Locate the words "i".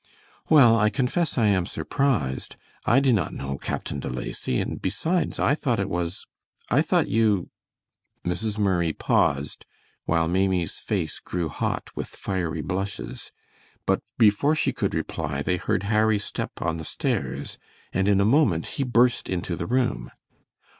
0.77-0.89, 1.37-1.45, 2.85-2.99, 5.39-5.53, 6.71-6.81